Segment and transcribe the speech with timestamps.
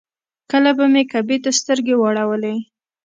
[0.51, 2.55] کله به مې کعبې ته سترګې واړولې.